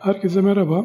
[0.00, 0.84] Herkese merhaba.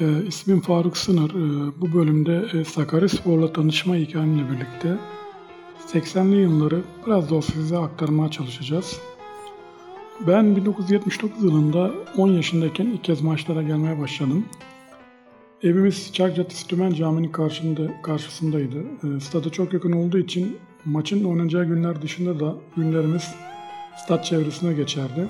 [0.00, 1.30] E, ismim Faruk Sınır.
[1.30, 4.96] E, bu bölümde e, Sakaryaspor'la tanışma hikayemle birlikte
[5.86, 9.00] 80'li yılları biraz da size aktarmaya çalışacağız.
[10.26, 14.44] Ben 1979 yılında 10 yaşındayken ilk kez maçlara gelmeye başladım.
[15.62, 18.78] Evimiz Çark Caddesi Tümen Camii'nin karşında, karşısındaydı.
[18.78, 23.34] E, stada çok yakın olduğu için maçın oynanacağı günler dışında da günlerimiz
[23.96, 25.28] stat çevresine geçerdi.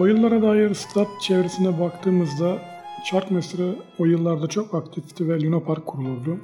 [0.00, 2.58] O yıllara dair stat çevresine baktığımızda
[3.04, 6.38] Çarkmesire o yıllarda çok aktifti ve Luna Park kurulurdu.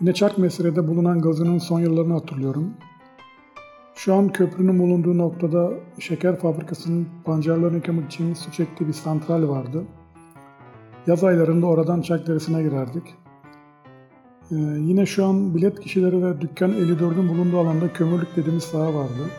[0.00, 2.74] Yine Çarkmesire'de bulunan gazının son yıllarını hatırlıyorum.
[3.94, 9.84] Şu an köprünün bulunduğu noktada şeker fabrikasının pancarlarını yıkamak için su çektiği bir santral vardı.
[11.06, 13.14] Yaz aylarında oradan Çak Deresi'ne girerdik.
[14.50, 19.30] Ee, yine şu an bilet kişileri ve dükkan 54'ün bulunduğu alanda kömürlük dediğimiz saha vardı.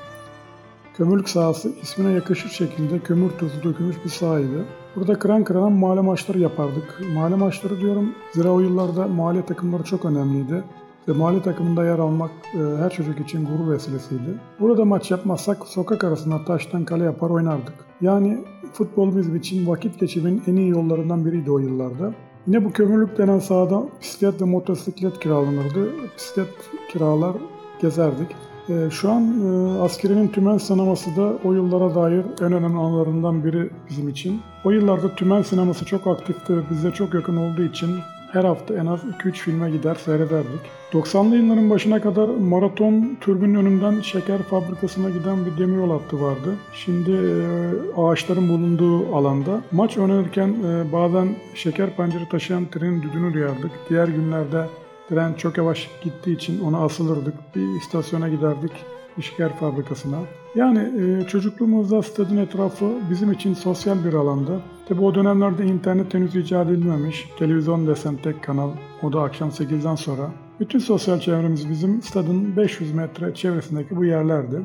[0.98, 4.66] Kömürlük sahası ismine yakışır şekilde kömür tuzu dökülmüş bir sahaydı.
[4.96, 7.02] Burada kıran kıran mahalle maçları yapardık.
[7.14, 10.64] Mahalle maçları diyorum zira o yıllarda mahalle takımları çok önemliydi.
[11.08, 14.40] Ve mahalle takımında yer almak e, her çocuk için gurur vesilesiydi.
[14.60, 17.76] Burada maç yapmazsak sokak arasında taştan kale yapar oynardık.
[18.02, 22.14] Yani futbol bizim için vakit geçirmenin en iyi yollarından biriydi o yıllarda.
[22.48, 25.92] Yine bu kömürlük denen sahada bisiklet ve motosiklet kiralanırdı.
[26.18, 26.50] Bisiklet
[26.92, 27.36] kiralar
[27.82, 28.47] gezerdik.
[28.70, 33.70] Ee, şu an e, askerinin tümen sineması da o yıllara dair en önemli anlarından biri
[33.90, 34.42] bizim için.
[34.64, 37.90] O yıllarda tümen sineması çok aktifti bize çok yakın olduğu için
[38.32, 40.60] her hafta en az 2-3 filme gider seyrederdik.
[40.92, 46.56] 90'lı yılların başına kadar maraton türbinin önünden şeker fabrikasına giden bir demiryol hattı vardı.
[46.74, 49.62] Şimdi e, ağaçların bulunduğu alanda.
[49.72, 53.72] Maç oynanırken e, bazen şeker pancarı taşıyan trenin düdüğünü duyardık.
[53.90, 54.66] Diğer günlerde
[55.10, 57.34] Tren çok yavaş gittiği için ona asılırdık.
[57.56, 58.72] Bir istasyona giderdik.
[59.18, 60.18] İşker fabrikasına.
[60.56, 64.62] Yani e, çocukluğumuzda stadın etrafı bizim için sosyal bir alanda.
[64.88, 67.30] Tabi o dönemlerde internet henüz icat edilmemiş.
[67.40, 68.70] Televizyon desen tek kanal.
[69.04, 70.32] O da akşam 8'den sonra.
[70.60, 74.62] Bütün sosyal çevremiz bizim stadın 500 metre çevresindeki bu yerlerdi.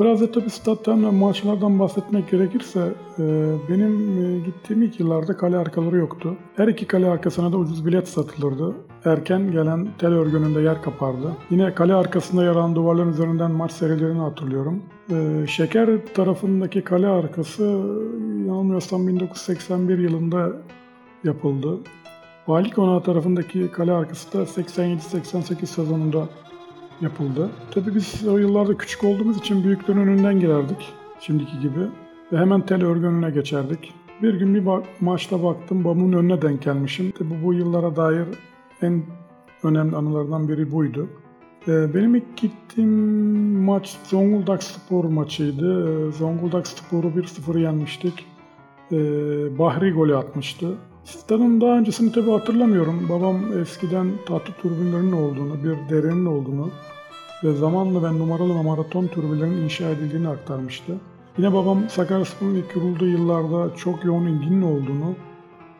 [0.00, 2.80] Biraz da tabii stat'tan ve maçlardan bahsetmek gerekirse
[3.18, 3.22] e,
[3.68, 6.36] benim e, gittiğim ilk yıllarda kale arkaları yoktu.
[6.56, 8.74] Her iki kale arkasına da ucuz bilet satılırdı.
[9.04, 11.32] Erken gelen tel örgününde yer kapardı.
[11.50, 14.82] Yine kale arkasında yer alan duvarların üzerinden maç serilerini hatırlıyorum.
[15.10, 17.62] E, Şeker tarafındaki kale arkası
[18.46, 20.52] yanılmıyorsam 1981 yılında
[21.24, 21.78] yapıldı.
[22.48, 26.28] Vali Konağı tarafındaki kale arkası da 87-88 sezonunda
[27.02, 27.50] yapıldı.
[27.70, 31.80] Tabii biz o yıllarda küçük olduğumuz için büyüklerin önünden girerdik şimdiki gibi.
[32.32, 33.94] Ve hemen tel örgü önüne geçerdik.
[34.22, 37.10] Bir gün bir bak, maçta baktım babamın önüne denk gelmişim.
[37.18, 38.26] Tabii bu yıllara dair
[38.82, 39.02] en
[39.62, 41.08] önemli anılardan biri buydu.
[41.68, 42.90] Ee, benim ilk gittiğim
[43.64, 46.08] maç Zonguldak Spor maçıydı.
[46.08, 48.26] Ee, Zonguldak Spor'u 1-0 yenmiştik.
[48.92, 48.98] Ee,
[49.58, 50.74] Bahri golü atmıştı.
[51.04, 53.06] Stadın daha öncesini tabii hatırlamıyorum.
[53.08, 56.70] Babam eskiden tatlı türbinlerinin olduğunu, bir derenin olduğunu
[57.44, 60.92] ve zamanla ben numaralı ve maraton türbinlerinin inşa edildiğini aktarmıştı.
[61.38, 65.14] Yine babam Sakaryaspor'un ilk kurulduğu yıllarda çok yoğun ilginin olduğunu,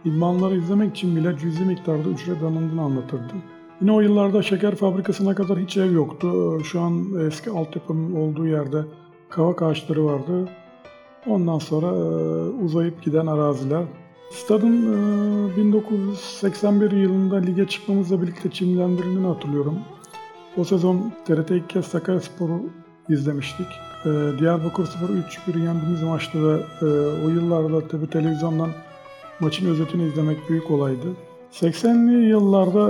[0.05, 3.33] idmanları izlemek için bile cüzi miktarda ücret alındığını anlatırdı.
[3.81, 6.61] Yine o yıllarda şeker fabrikasına kadar hiç ev yoktu.
[6.65, 8.85] Şu an eski altyapının olduğu yerde
[9.29, 10.49] kavak ağaçları vardı.
[11.27, 12.01] Ondan sonra e,
[12.65, 13.85] uzayıp giden araziler.
[14.31, 19.79] Stadın 1981 e, yılında lige çıkmamızla birlikte çimlendirildiğini hatırlıyorum.
[20.57, 22.63] O sezon TRT ilk kez Sakaryaspor'u
[23.09, 23.67] izlemiştik.
[24.05, 24.09] E,
[24.39, 26.87] Diyarbakır Spor'u 3-1 yendiğimiz maçta da e,
[27.27, 28.71] o yıllarda tabi televizyondan
[29.41, 31.07] maçın özetini izlemek büyük olaydı.
[31.53, 32.85] 80'li yıllarda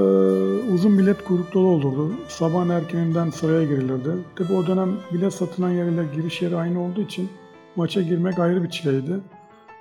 [0.75, 2.13] uzun bilet kuyrukları olurdu.
[2.29, 4.11] Sabahın erkeninden sıraya girilirdi.
[4.37, 7.29] Tabi o dönem bilet satılan yer ile giriş yeri aynı olduğu için
[7.77, 9.21] maça girmek ayrı bir çileydi.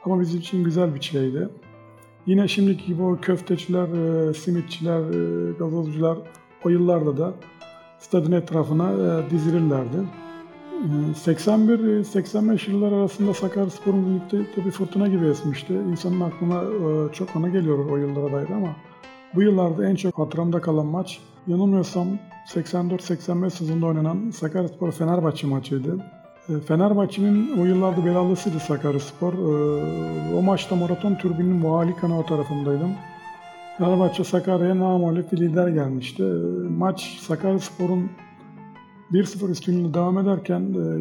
[0.06, 1.50] Ama bizim için güzel bir çileydi.
[2.25, 3.88] Yine şimdiki gibi o köfteciler,
[4.30, 6.18] e, simitçiler, e, gazozcular
[6.66, 7.34] o yıllarda da
[8.01, 9.97] stadın etrafına e, dizilirlerdi.
[11.25, 15.74] 81-85 yıllar arasında Sakaryaspor'un birlikte bir fırtına gibi esmişti.
[15.74, 16.63] İnsanın aklına
[17.13, 18.75] çok ana geliyor o yıllara dair ama
[19.36, 22.07] bu yıllarda en çok hatırımda kalan maç yanılmıyorsam
[22.48, 25.97] 84-85 sezonunda oynanan Sakaryaspor Fenerbahçe maçıydı.
[26.50, 29.33] E, Fenerbahçe'nin o yıllarda belalısıydı Sakaryaspor.
[29.33, 32.92] E, o maçta maraton türbinin vali kanağı tarafındaydım.
[33.77, 36.23] Fenerbahçe Sakarya'ya namalip bir lider gelmişti.
[36.23, 38.09] E, maç Sakaryaspor'un
[39.12, 40.59] 1-0 üstünlüğü devam ederken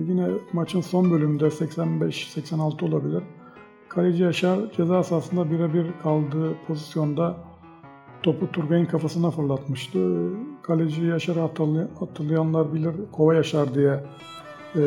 [0.09, 3.23] yine maçın son bölümünde 85-86 olabilir.
[3.89, 7.37] Kaleci Yaşar ceza sahasında birebir kaldığı pozisyonda
[8.23, 10.31] topu Turgay'ın kafasına fırlatmıştı.
[10.63, 11.41] Kaleci Yaşar'ı
[11.99, 14.05] hatırlayanlar bilir Kova Yaşar diye
[14.77, 14.83] e,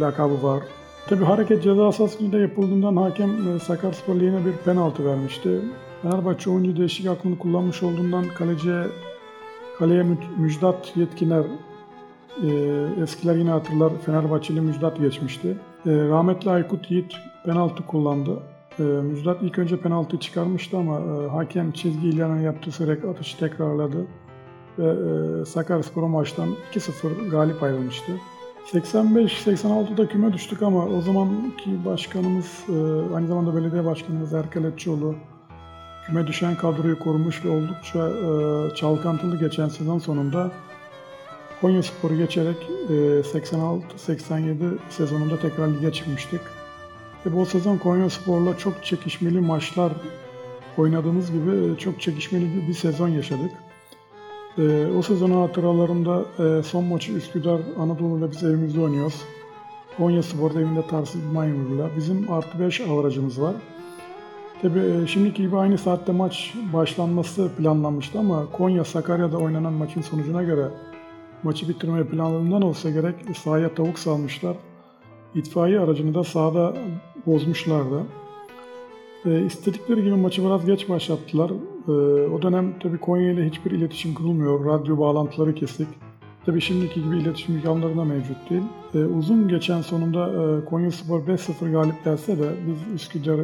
[0.00, 0.62] lakabı var.
[1.08, 5.60] Tabi hareket ceza sahasında yapıldığından hakem e, Sakaryaspor lehine bir penaltı vermişti.
[6.04, 8.86] Fenerbahçe oyuncu değişik aklını kullanmış olduğundan kaleciye
[9.78, 10.06] kaleye
[10.38, 11.44] Müjdat Yetkiner
[12.42, 12.48] e,
[13.02, 15.56] eskiler yine hatırlar Fenerbahçeli Müjdat geçmişti.
[15.86, 17.12] E, rahmetli Aykut Yiğit
[17.44, 18.42] penaltı kullandı.
[18.78, 24.06] E, Müjdat ilk önce penaltı çıkarmıştı ama e, hakem çizgi ilanı yaptı sürekli atışı tekrarladı.
[24.78, 24.86] Ve
[25.40, 28.12] e, Sakaryaspor maçtan 2-0 galip ayrılmıştı.
[28.72, 35.14] 85-86'da küme düştük ama o zamanki başkanımız, e, aynı zamanda belediye başkanımız Erkel Etçioğlu
[36.06, 40.52] küme düşen kadroyu korumuş ve oldukça e, çalkantılı geçen sezon sonunda
[41.60, 42.56] Konya Spor'u geçerek
[42.88, 46.40] 86-87 e, sezonunda tekrar lige çıkmıştık.
[47.26, 49.92] Ve bu sezon Konya Spor'la çok çekişmeli maçlar
[50.78, 53.50] oynadığımız gibi çok çekişmeli bir sezon yaşadık.
[54.58, 59.22] E, o sezonun hatıralarında e, son maçı Üsküdar Anadolu'yla biz evimizde oynuyoruz.
[59.96, 61.90] Konya Spor'da evinde Tarsus Maymunlu'yla.
[61.96, 63.54] Bizim artı 5 avarajımız var.
[64.64, 70.42] Tabi e, şimdiki gibi aynı saatte maç başlanması planlanmıştı ama Konya Sakarya'da oynanan maçın sonucuna
[70.42, 70.68] göre
[71.42, 74.56] maçı bitirmeye planladığından olsa gerek sahaya tavuk salmışlar.
[75.34, 76.74] İtfaiye aracını da sahada
[77.26, 78.02] bozmuşlardı.
[79.26, 81.50] E, istedikleri gibi maçı biraz geç başlattılar.
[81.88, 81.92] E,
[82.28, 84.64] o dönem tabii Konya ile hiçbir iletişim kurulmuyor.
[84.64, 85.88] Radyo bağlantıları kesik.
[86.46, 88.62] Tabii şimdiki gibi iletişim imkanları da mevcut değil.
[88.94, 93.42] E, uzun geçen sonunda e, Konya Spor 5-0 galip gelse de biz Üsküdar'ı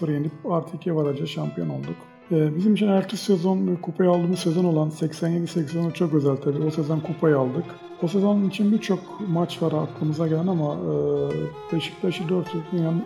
[0.00, 1.96] 2-0 yenip artı 2 varaca şampiyon olduk.
[2.32, 6.62] E, bizim için ertesi sezon e, kupayı aldığımız sezon olan 87-80 çok özel tabii.
[6.62, 7.64] O sezon kupayı aldık.
[8.02, 12.46] O sezon için birçok maç var aklımıza gelen ama e, Beşiktaş'ı 4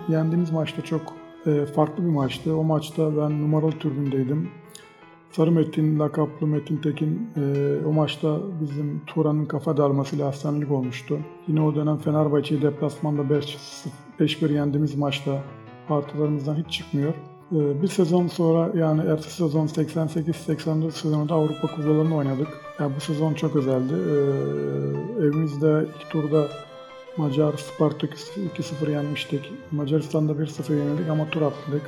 [0.08, 1.02] yendiğimiz maçta çok
[1.46, 2.56] e, farklı bir maçtı.
[2.56, 4.50] O maçta ben numaralı türbündeydim.
[5.30, 11.18] Sarı Metin, lakaplı Metin Tekin e, o maçta bizim Turan'ın kafa darmasıyla hastanelik olmuştu.
[11.48, 13.22] Yine o dönem Fenerbahçe'yi deplasmanda
[14.18, 15.42] 5-1 yendiğimiz maçta
[15.90, 17.14] artılarımızdan hiç çıkmıyor.
[17.52, 22.48] E, bir sezon sonra yani ertesi sezon 88-84 sezonunda Avrupa kupalarını oynadık.
[22.80, 23.92] Yani bu sezon çok özeldi.
[23.92, 24.14] E,
[25.24, 26.46] evimizde ilk turda
[27.16, 29.52] Macar Spartak 2-0 yenmiştik.
[29.70, 31.82] Macaristan'da 1-0 yenildik ama tur atladık.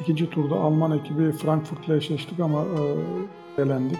[0.00, 3.98] İkinci turda Alman ekibi Frankfurt'la eşleştik ama e, elendik.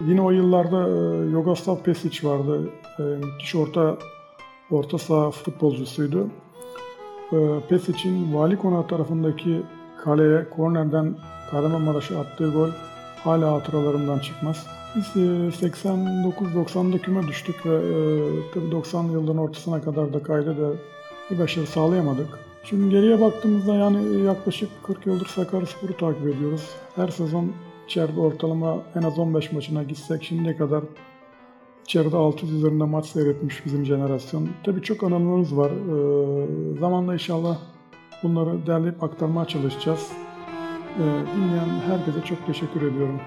[0.00, 2.70] Yine o yıllarda e, Yugoslav Pesic vardı.
[2.98, 3.98] E, müthiş orta
[4.70, 6.26] orta saha futbolcusuydu.
[7.32, 7.36] E,
[7.68, 9.62] Pesic'in Vali Konağı tarafındaki
[10.04, 11.16] kaleye kornerden
[11.50, 12.70] Kahramanmaraş'a attığı gol
[13.24, 14.66] hala hatıralarımdan çıkmaz.
[14.96, 17.94] Biz 89-90'da e, küme düştük ve e,
[18.54, 20.72] tabii 90 yılların ortasına kadar da kayda da
[21.30, 22.47] bir başarı sağlayamadık.
[22.64, 26.70] Şimdi geriye baktığımızda yani yaklaşık 40 yıldır Sakaryaspor'u takip ediyoruz.
[26.96, 27.52] Her sezon
[27.86, 30.84] içeride ortalama en az 15 maçına gitsek şimdiye kadar
[31.84, 34.48] içeride 600 üzerinde maç seyretmiş bizim jenerasyon.
[34.64, 35.70] Tabii çok anılarımız var.
[35.70, 37.58] Ee, zamanla inşallah
[38.22, 40.12] bunları derleyip aktarmaya çalışacağız.
[40.98, 41.02] Ee,
[41.36, 43.20] dinleyen herkese çok teşekkür ediyorum.